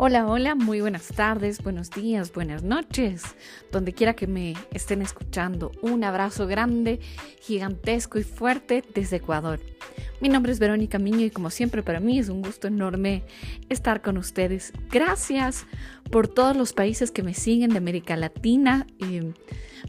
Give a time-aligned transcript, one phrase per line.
[0.00, 3.34] Hola, hola, muy buenas tardes, buenos días, buenas noches,
[3.72, 5.72] donde quiera que me estén escuchando.
[5.82, 7.00] Un abrazo grande,
[7.40, 9.58] gigantesco y fuerte desde Ecuador.
[10.20, 13.22] Mi nombre es Verónica Miño y como siempre para mí es un gusto enorme
[13.68, 14.72] estar con ustedes.
[14.90, 15.64] Gracias
[16.10, 18.84] por todos los países que me siguen de América Latina.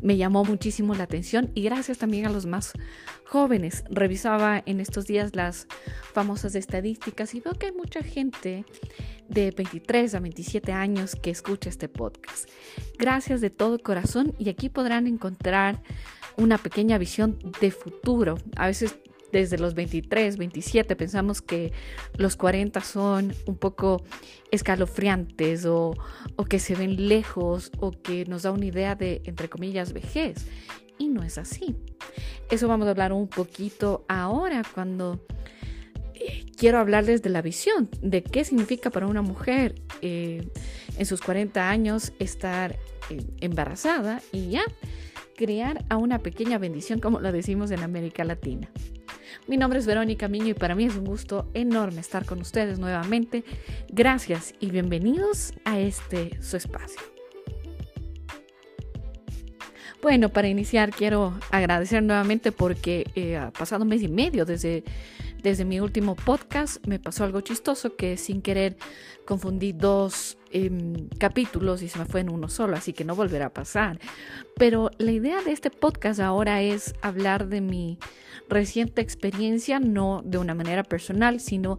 [0.04, 2.74] me llamó muchísimo la atención y gracias también a los más
[3.26, 3.84] jóvenes.
[3.90, 5.66] Revisaba en estos días las
[6.14, 8.66] famosas estadísticas y veo que hay mucha gente
[9.30, 12.48] de 23 a 27 años que escucha este podcast.
[13.00, 15.82] Gracias de todo corazón y aquí podrán encontrar
[16.38, 18.38] una pequeña visión de futuro.
[18.56, 18.96] A veces
[19.32, 21.72] desde los 23, 27 pensamos que
[22.16, 24.04] los 40 son un poco
[24.52, 25.94] escalofriantes o,
[26.36, 30.46] o que se ven lejos o que nos da una idea de, entre comillas, vejez.
[30.98, 31.76] Y no es así.
[32.50, 35.20] Eso vamos a hablar un poquito ahora cuando
[36.58, 40.48] quiero hablarles de la visión, de qué significa para una mujer eh,
[40.98, 42.78] en sus 40 años estar
[43.10, 44.64] eh, embarazada y ya
[45.38, 48.70] crear a una pequeña bendición, como lo decimos en América Latina.
[49.48, 52.80] Mi nombre es Verónica Miño y para mí es un gusto enorme estar con ustedes
[52.80, 53.44] nuevamente.
[53.90, 57.02] Gracias y bienvenidos a este su espacio.
[60.02, 64.84] Bueno, para iniciar quiero agradecer nuevamente porque eh, ha pasado un mes y medio desde
[65.44, 68.76] desde mi último podcast me pasó algo chistoso que sin querer
[69.26, 73.48] confundí dos em, capítulos y se me fue en uno solo, así que no volverá
[73.48, 74.00] a pasar.
[74.56, 77.98] Pero la idea de este podcast ahora es hablar de mi
[78.50, 81.78] reciente experiencia, no de una manera personal, sino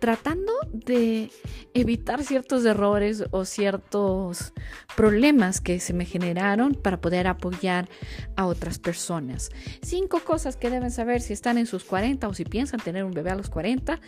[0.00, 1.30] tratando de
[1.74, 4.52] evitar ciertos errores o ciertos
[4.96, 7.88] problemas que se me generaron para poder apoyar
[8.34, 9.50] a otras personas.
[9.82, 13.12] Cinco cosas que deben saber si están en sus 40 o si piensan tener un
[13.12, 14.00] bebé a los 40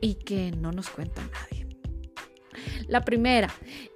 [0.00, 1.69] y que no nos cuenta nadie.
[2.88, 3.48] La primera,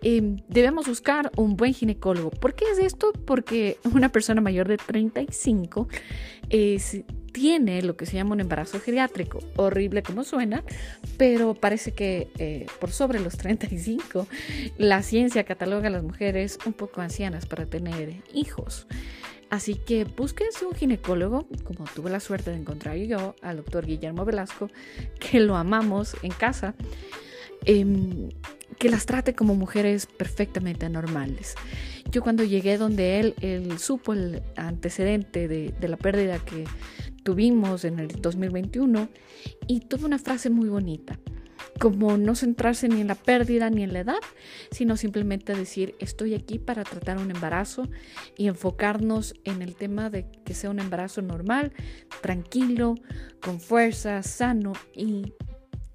[0.02, 2.30] em, debemos buscar un buen ginecólogo.
[2.30, 3.12] ¿Por qué es esto?
[3.24, 5.88] Porque una persona mayor de 35
[7.34, 9.40] tiene lo que se llama un embarazo geriátrico.
[9.56, 10.62] Horrible como suena,
[11.18, 14.28] pero parece que eh, por sobre los 35
[14.78, 18.86] la ciencia cataloga a las mujeres un poco ancianas para tener hijos.
[19.50, 24.24] Así que búsquense un ginecólogo, como tuve la suerte de encontrar yo, al doctor Guillermo
[24.24, 24.70] Velasco,
[25.18, 26.74] que lo amamos en casa.
[27.66, 28.30] Em,
[28.78, 31.54] que las trate como mujeres perfectamente normales.
[32.10, 36.64] Yo cuando llegué donde él, él supo el antecedente de, de la pérdida que
[37.22, 39.08] tuvimos en el 2021
[39.66, 41.18] y tuvo una frase muy bonita,
[41.80, 44.20] como no centrarse ni en la pérdida ni en la edad,
[44.70, 47.88] sino simplemente decir estoy aquí para tratar un embarazo
[48.36, 51.72] y enfocarnos en el tema de que sea un embarazo normal,
[52.20, 52.96] tranquilo,
[53.40, 55.32] con fuerza, sano y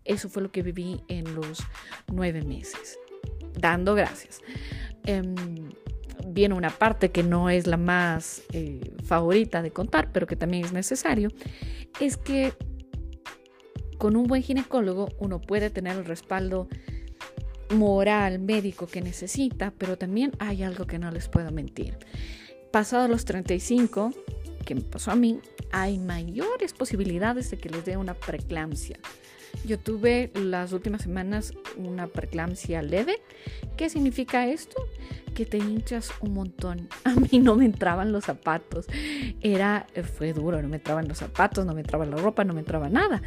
[0.10, 1.60] eso fue lo que viví en los
[2.12, 2.98] nueve meses,
[3.54, 4.42] dando gracias.
[5.06, 5.36] Em,
[6.28, 10.66] viene una parte que no es la más eh, favorita de contar, pero que también
[10.66, 11.30] es necesario,
[12.00, 12.54] es que
[13.98, 16.68] con un buen ginecólogo uno puede tener el respaldo
[17.76, 21.98] moral, médico que necesita, pero también hay algo que no les puedo mentir.
[22.72, 24.12] Pasado los 35,
[24.66, 25.40] que me pasó a mí,
[25.72, 29.00] hay mayores posibilidades de que les dé una preeclampsia.
[29.66, 33.22] Yo tuve las últimas semanas una preeclampsia leve.
[33.78, 34.88] ¿Qué significa esto?
[35.36, 36.88] Que te hinchas un montón.
[37.04, 38.88] A mí no me entraban los zapatos.
[39.42, 39.88] Era,
[40.18, 42.90] fue duro, no me entraban los zapatos, no me entraba la ropa, no me entraba
[42.90, 43.22] nada.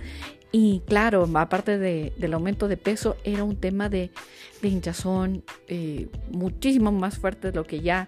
[0.55, 4.11] Y claro, aparte del aumento de peso, era un tema de,
[4.63, 8.07] hinchazón eh, muchísimo más fuerte de lo que ya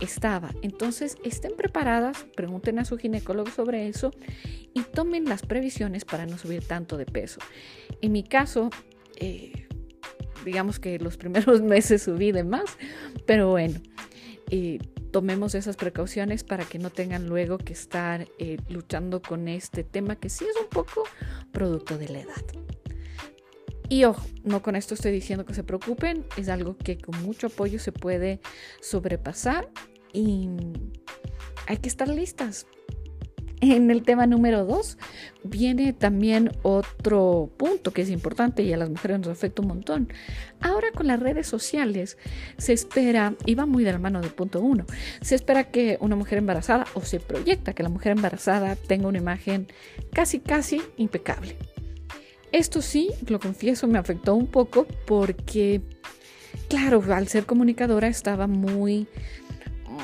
[0.00, 0.52] estaba.
[0.62, 4.10] Entonces, estén preparadas, pregunten a su ginecólogo sobre eso
[4.72, 7.40] y tomen las previsiones para no subir tanto de peso.
[8.00, 8.70] En mi caso,
[9.16, 9.68] eh,
[10.46, 12.78] digamos que los primeros meses subí de más,
[13.26, 13.80] pero bueno.
[14.50, 14.78] Eh,
[15.12, 18.26] tomemos esas precauciones para que no tengan luego que estar
[18.68, 21.04] luchando con este tema que sí es un poco
[21.52, 22.44] producto de la edad.
[23.88, 27.48] Y ojo, no con esto estoy diciendo que se preocupen, es algo que con mucho
[27.48, 28.40] apoyo se puede
[28.80, 29.68] sobrepasar
[30.12, 30.48] y
[31.66, 32.66] hay que estar listas
[33.70, 34.98] en el tema número dos
[35.44, 40.12] viene también otro punto que es importante y a las mujeres nos afecta un montón.
[40.60, 42.18] Ahora con las redes sociales
[42.58, 44.84] se espera, y va muy de la mano del punto uno,
[45.20, 49.18] se espera que una mujer embarazada o se proyecta que la mujer embarazada tenga una
[49.18, 49.68] imagen
[50.12, 51.56] casi casi impecable.
[52.50, 55.80] Esto sí, lo confieso, me afectó un poco porque,
[56.68, 59.06] claro, al ser comunicadora estaba muy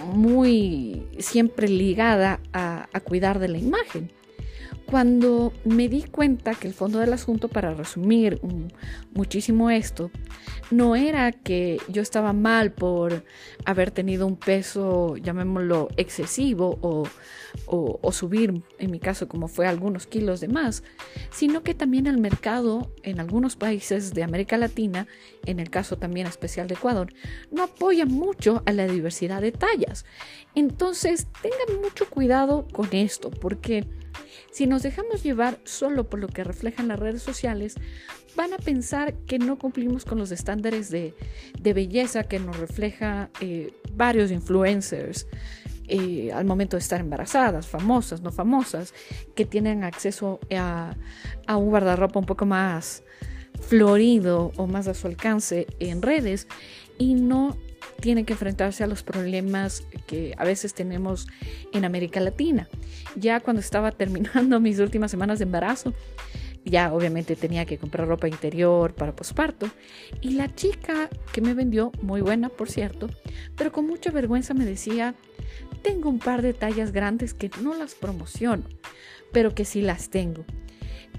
[0.07, 4.11] muy siempre ligada a, cuidar de la imagen.
[4.87, 8.41] Cuando me di cuenta que el fondo del asunto, para resumir
[9.13, 10.11] muchísimo esto,
[10.71, 13.25] no era que yo estaba mal por
[13.65, 20.41] haber tenido un peso, llamémoslo, excesivo o, subir, en mi caso, como fue algunos kilos
[20.41, 20.83] de más,
[21.31, 25.07] sino que también el mercado en algunos países de América Latina,
[25.47, 27.13] en el caso también especial de Ecuador,
[27.51, 30.05] no apoya mucho a la diversidad de tallas.
[30.55, 33.87] Entonces, tengan mucho cuidado con esto, porque
[34.51, 37.75] si nos dejamos llevar solo por lo que reflejan las redes sociales,
[38.37, 41.15] van a pensar que no cumplimos con los estándares de,
[41.63, 45.27] belleza que nos refleja eh, varios influencers.
[45.91, 48.93] Eh, al momento de estar embarazadas, famosas, no famosas,
[49.35, 50.95] que tienen acceso a,
[51.47, 53.03] a un guardarropa un poco más
[53.61, 56.47] florido o más a su alcance en redes
[56.99, 57.57] y no
[58.01, 61.27] tienen que enfrentarse a los problemas que a veces tenemos
[61.73, 62.69] en América Latina.
[63.17, 65.95] Ya cuando estaba terminando mis últimas semanas de embarazo,
[66.65, 69.69] ya obviamente tenía que comprar ropa interior para posparto.
[70.21, 73.09] Y la chica que me vendió, muy buena por cierto,
[73.57, 75.15] pero con mucha vergüenza me decía,
[75.83, 78.65] tengo un par de tallas grandes que no las promociono,
[79.33, 80.45] pero que sí las tengo.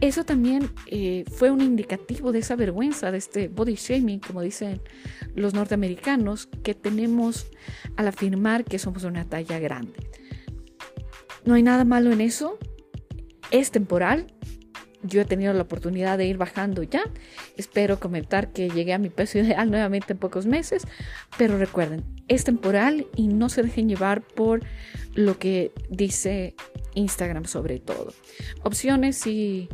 [0.01, 4.81] Eso también eh, fue un indicativo de esa vergüenza, de este body shaming, como dicen
[5.35, 7.47] los norteamericanos, que tenemos
[7.97, 10.09] al afirmar que somos una talla grande.
[11.43, 12.57] No hay nada malo en eso,
[13.51, 14.27] es temporal.
[15.01, 17.01] Yo he tenido la oportunidad de ir bajando ya.
[17.57, 20.83] Espero comentar que llegué a mi peso ideal nuevamente en pocos meses.
[21.37, 24.61] Pero recuerden, es temporal y no se dejen llevar por
[25.15, 26.55] lo que dice
[26.99, 28.13] Instagram sobre todo.
[28.63, 29.69] Opciones si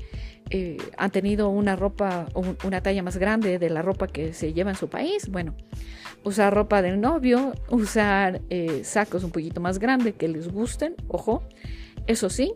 [0.50, 2.27] eh, han tenido una ropa
[2.63, 5.56] una talla más grande de la ropa que se lleva en su país, bueno,
[6.24, 11.44] usar ropa del novio, usar eh, sacos un poquito más grandes que les gusten, ojo,
[12.07, 12.54] eso sí,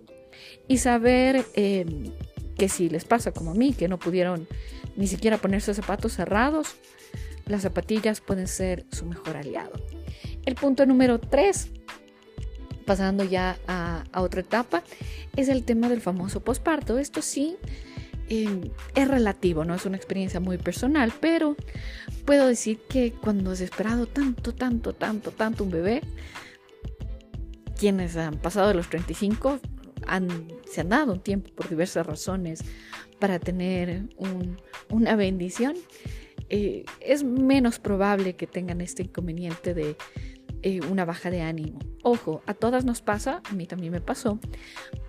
[0.68, 2.12] y saber em,
[2.58, 4.48] que si les pasa como a mí, que no pudieron
[4.96, 6.76] ni siquiera ponerse zapatos cerrados,
[7.48, 9.72] las zapatillas pueden ser su mejor aliado.
[10.46, 11.72] El punto número 3
[12.90, 14.82] pasando ya a, otra etapa,
[15.36, 16.98] es el tema del famoso posparto.
[16.98, 17.56] Esto sí
[18.30, 18.62] em,
[18.96, 21.56] es relativo, no es una experiencia muy personal, pero
[22.26, 26.02] puedo decir que cuando has esperado tanto, tanto, tanto, tanto un bebé,
[27.78, 29.60] quienes han pasado de los 35
[30.08, 32.64] han, se han dado un tiempo por diversas razones
[33.20, 34.10] para tener
[34.90, 35.76] una bendición,
[36.50, 39.96] eh, es menos probable que tengan este inconveniente de,
[40.64, 41.80] eh, una baja de ánimo.
[42.04, 44.40] Ojo, a todas nos pasa, a mí también me pasó,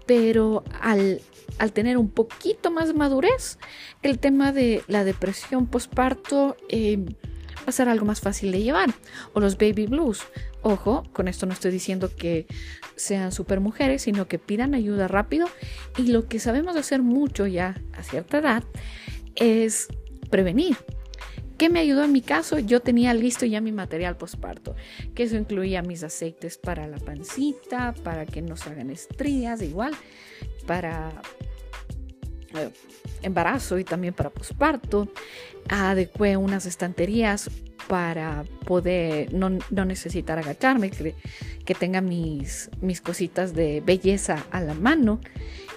[0.06, 1.20] pero al,
[1.73, 3.58] tener un poquito más madurez,
[4.02, 6.99] el tema de la depresión postparto eh,
[7.61, 8.94] va a ser algo más fácil de llevar.
[9.35, 10.23] O los baby blues.
[10.62, 12.47] Ojo, con esto no estoy diciendo que
[12.97, 15.49] sean super mujeres, sino que pidan ayuda rápido.
[15.97, 18.64] Y lo que sabemos hacer mucho ya a cierta edad
[19.37, 19.88] es
[20.31, 20.76] prevenir.
[21.61, 22.59] ¿Qué me ayudó en mi caso?
[22.59, 24.77] Yo tenía listo ya mi material postparto,
[25.15, 29.93] que eso incluía mis aceites para la pancita, para que no se hagan estrías, igual,
[30.67, 31.12] para
[32.55, 32.71] eh,
[33.21, 35.12] embarazo y también para posparto.
[35.69, 37.51] Adecué unas estanterías
[37.89, 39.51] para poder no,
[39.85, 41.15] necesitar agacharme, que,
[41.67, 45.21] que tenga mis, mis cositas de belleza a la mano,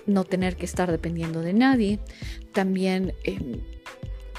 [0.05, 1.99] no tener que estar dependiendo de nadie.
[2.53, 3.59] También em,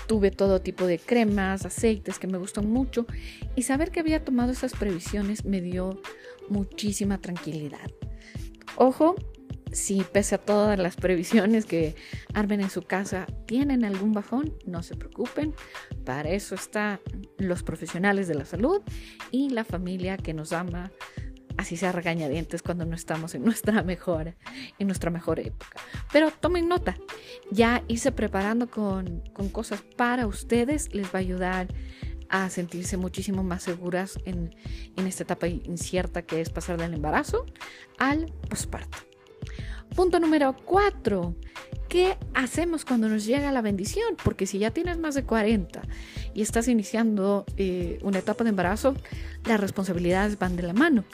[0.07, 3.07] Tuve todo tipo de cremas, aceites que me gustan mucho
[3.57, 6.01] y saber que había tomado esas previsiones me dio
[6.49, 7.91] muchísima tranquilidad.
[8.77, 9.15] Ojo,
[9.75, 11.97] si pese a todas las previsiones que
[12.33, 15.53] armen en su casa tienen algún bajón, no se preocupen.
[16.05, 17.01] Para eso están
[17.39, 18.83] los profesionales de la salud
[19.31, 20.93] y la familia que nos ama
[21.65, 24.35] así sea regañadientes cuando no estamos en nuestra mejor,
[24.79, 25.81] en nuestra mejor época.
[26.13, 26.97] Pero tomen nota,
[27.51, 31.69] ya irse preparando con, con cosas para ustedes les va a ayudar
[32.29, 34.55] a sentirse muchísimo más seguras en,
[34.97, 37.47] en esta etapa incierta que es pasar del embarazo
[37.99, 39.14] al posparto.
[39.95, 41.35] Punto número 4.
[41.89, 44.17] ¿Qué hacemos cuando nos llega la bendición?
[44.25, 45.83] Porque si ya tienes más de 40
[46.35, 48.97] y estás iniciando eh, una etapa de embarazo,
[49.45, 51.05] las responsabilidades van de la mano.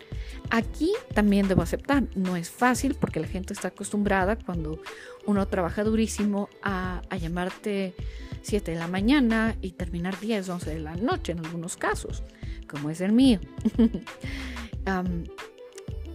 [0.49, 4.81] Aquí también debo aceptar, no es fácil porque la gente está acostumbrada cuando
[5.27, 7.95] uno trabaja durísimo a, llamarte
[8.41, 12.23] 7 de la mañana y terminar 10, 11 de la noche en algunos casos,
[12.67, 13.39] como es el mío.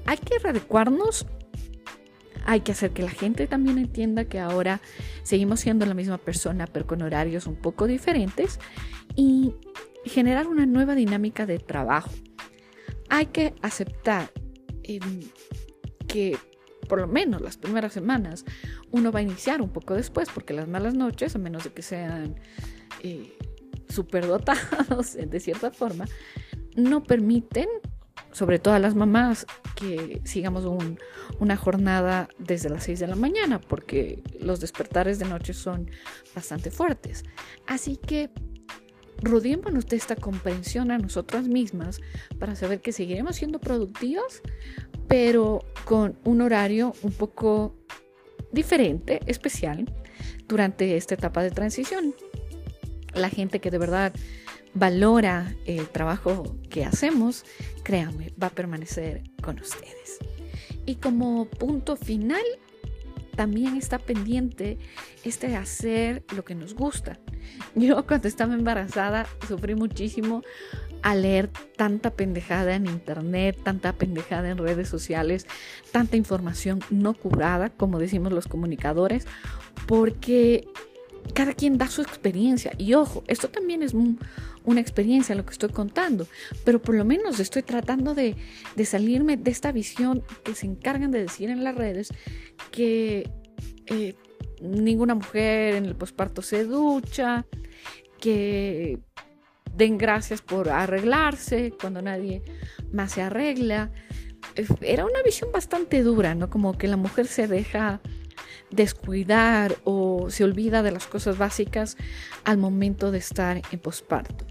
[0.08, 1.28] hay que readecuarnos
[2.46, 4.82] hay que hacer que la gente también entienda que ahora
[5.24, 8.60] seguimos siendo la misma persona, pero con horarios un poco diferentes
[9.16, 9.54] y
[10.06, 12.12] generar una nueva dinámica de trabajo.
[13.10, 14.32] Hay que aceptar
[16.08, 16.38] que
[16.86, 18.46] por lo menos las primeras semanas,
[18.92, 21.82] uno va a iniciar un poco después, porque las malas noches, a menos de que
[21.82, 22.36] sean
[23.02, 23.38] eh,
[23.90, 26.06] superdotados de cierta forma,
[26.76, 27.68] no permiten,
[28.36, 30.66] sobre todo a las mamás, que sigamos
[31.40, 35.90] una jornada desde las 6 de la mañana, porque los despertares de noche son
[36.36, 37.24] bastante fuertes.
[37.66, 38.30] Así que
[39.22, 42.02] rodeémonos de esta comprensión a nosotras mismas
[42.38, 44.42] para saber que seguiremos siendo productivas,
[45.08, 47.78] pero con un horario un poco
[48.52, 49.90] diferente, especial,
[50.46, 52.14] durante esta etapa de transición.
[53.14, 54.12] La gente que de verdad
[54.76, 57.46] valora el trabajo que hacemos,
[57.84, 60.20] créanme, va a permanecer con ustedes.
[60.86, 62.44] Y como punto final,
[63.36, 64.78] también está pendiente
[65.24, 67.20] este hacer lo que nos gusta.
[67.76, 70.44] Yo cuando estaba embarazada sufrí muchísimo
[71.02, 75.46] al leer tanta pendejada en internet, tanta pendejada en redes sociales,
[75.92, 79.28] tanta información no curada, como decimos los comunicadores,
[79.86, 80.68] porque
[81.34, 82.72] cada quien da su experiencia.
[82.78, 83.94] Y ojo, esto también es
[84.66, 86.28] una experiencia lo que estoy contando,
[86.64, 88.36] pero por lo menos estoy tratando de,
[88.86, 92.10] salirme de esta visión que se encargan de decir en las redes
[92.72, 93.30] que
[93.88, 94.16] eh,
[94.62, 97.46] ninguna mujer en el posparto se ducha,
[98.20, 99.00] que
[99.76, 102.42] den gracias por arreglarse cuando nadie
[102.92, 103.92] más se arregla.
[104.82, 106.50] Era una visión bastante dura, ¿no?
[106.50, 108.02] Como que la mujer se deja
[108.72, 111.98] descuidar o se olvida de las cosas básicas
[112.44, 114.46] al momento de estar en posparto.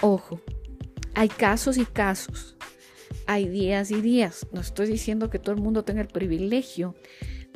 [0.00, 0.40] Ojo,
[1.14, 2.56] hay casos y casos,
[3.26, 4.46] hay días y días.
[4.52, 6.94] No estoy diciendo que todo el mundo tenga el privilegio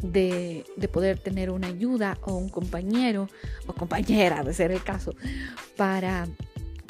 [0.02, 3.28] de, poder tener una ayuda o un compañero
[3.66, 5.14] o compañera, de ser el caso,
[5.76, 6.26] para,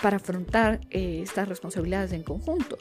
[0.00, 2.78] para afrontar eh, estas responsabilidades en conjunto.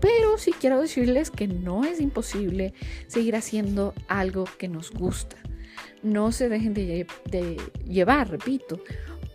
[0.00, 2.74] Pero sí quiero decirles que no es imposible
[3.06, 5.36] seguir haciendo algo que nos gusta.
[6.02, 7.06] No se dejen de,
[7.86, 8.80] llevar, repito,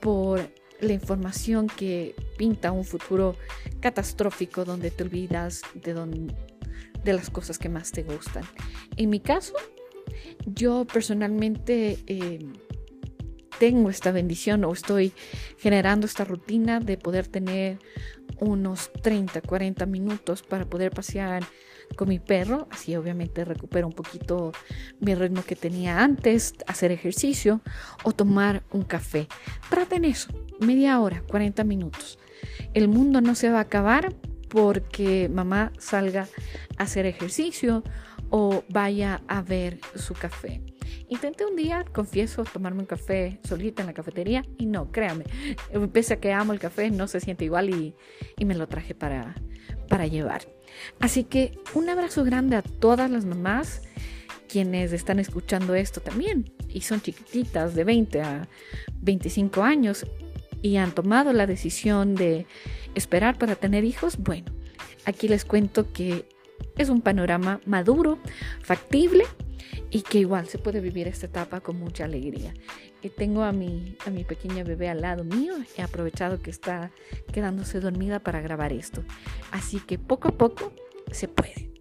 [0.02, 0.42] por
[0.80, 3.36] la información que pinta un futuro
[3.80, 5.94] catastrófico donde te olvidas de,
[7.04, 8.44] de las cosas que más te gustan.
[8.96, 9.54] En mi caso,
[10.46, 12.40] yo personalmente eh,
[13.60, 15.14] tengo esta bendición o estoy
[15.58, 17.80] generando esta rutina de poder tener
[18.40, 21.44] unos 30, 40 minutos para poder pasear
[21.96, 24.52] con mi perro, así obviamente recupero un poquito
[25.00, 27.62] mi ritmo que tenía antes, hacer ejercicio
[28.04, 29.28] o tomar un café.
[29.70, 30.30] Traten eso,
[30.60, 32.20] media hora, 40 minutos.
[32.74, 34.14] El mundo no se va a acabar
[34.50, 36.28] porque mamá salga
[36.78, 37.84] a hacer ejercicio
[38.30, 40.62] o vaya a ver su café.
[41.10, 45.26] Intenté un día, confieso, tomarme un café solita en la cafetería y no, créame,
[45.92, 47.96] pese a que amo el café, no se siente igual y,
[48.46, 49.36] me lo traje para,
[49.90, 50.48] para llevar.
[51.00, 53.82] Así que un abrazo grande a todas las mamás
[54.48, 58.48] quienes están escuchando esto también y son chiquititas de 20 a
[59.02, 60.06] 25 años
[60.62, 62.46] y han tomado la decisión de
[62.96, 64.18] esperar para tener hijos.
[64.18, 64.46] Bueno,
[65.06, 66.28] aquí les cuento que
[66.78, 68.20] es un panorama maduro,
[68.62, 69.26] factible
[69.90, 72.54] y que igual se puede vivir esta etapa con mucha alegría.
[73.02, 76.92] Y tengo a mi, a mi pequeña bebé al lado mío, he aprovechado que está
[77.32, 79.04] quedándose dormida para grabar esto.
[79.52, 80.74] Así que poco a poco
[81.12, 81.72] se puede.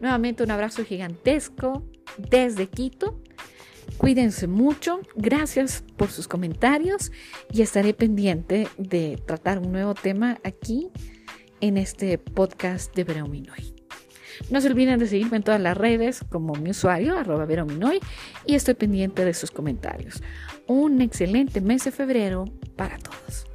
[0.00, 1.84] Nuevamente un abrazo gigantesco
[2.16, 3.20] desde Quito.
[3.98, 7.10] Cuídense mucho, gracias por sus comentarios
[7.52, 10.90] y estaré pendiente de tratar un nuevo tema aquí
[11.60, 13.81] en este podcast de Verominoy.
[14.50, 18.00] No se olviden de seguirme en todas las redes como mi usuario, arroba verominoy,
[18.46, 20.22] y estoy pendiente de sus comentarios.
[20.66, 22.44] Un excelente mes de febrero
[22.76, 23.51] para todos.